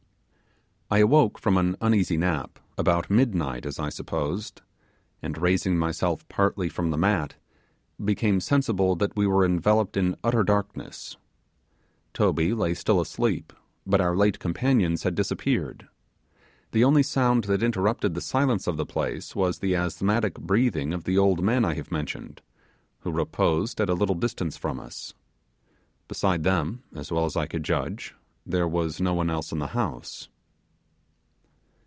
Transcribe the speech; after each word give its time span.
I 0.93 0.97
awoke 0.97 1.39
from 1.39 1.55
an 1.55 1.77
uneasy 1.79 2.17
nap, 2.17 2.59
about 2.77 3.09
midnight, 3.09 3.65
as 3.65 3.79
I 3.79 3.87
supposed; 3.87 4.61
and, 5.21 5.37
raising 5.41 5.77
myself 5.77 6.27
partly 6.27 6.67
from 6.67 6.91
the 6.91 6.97
mat, 6.97 7.35
became 8.03 8.41
sensible 8.41 8.97
that 8.97 9.15
we 9.15 9.25
were 9.25 9.45
enveloped 9.45 9.95
in 9.95 10.17
utter 10.21 10.43
darkness. 10.43 11.15
Toby 12.13 12.53
lay 12.53 12.73
still 12.73 12.99
asleep, 12.99 13.53
but 13.87 14.01
our 14.01 14.17
late 14.17 14.37
companions 14.39 15.03
had 15.03 15.15
disappeared. 15.15 15.87
The 16.73 16.83
only 16.83 17.03
sound 17.03 17.45
that 17.45 17.63
interrupted 17.63 18.13
the 18.13 18.19
silence 18.19 18.67
of 18.67 18.75
the 18.75 18.85
place 18.85 19.33
was 19.33 19.59
the 19.59 19.77
asthmatic 19.77 20.33
breathing 20.33 20.91
of 20.91 21.05
the 21.05 21.17
old 21.17 21.41
men 21.41 21.63
I 21.63 21.75
have 21.75 21.89
mentioned, 21.89 22.41
who 22.99 23.11
reposed 23.13 23.79
at 23.79 23.89
a 23.89 23.93
little 23.95 24.13
distance 24.15 24.57
from 24.57 24.77
us. 24.77 25.13
Besides 26.09 26.43
them, 26.43 26.83
as 26.93 27.13
well 27.13 27.23
as 27.23 27.37
I 27.37 27.47
could 27.47 27.63
judge, 27.63 28.13
there 28.45 28.67
was 28.67 28.99
no 28.99 29.13
one 29.13 29.29
else 29.29 29.53
in 29.53 29.59
the 29.59 29.67
house. 29.67 30.27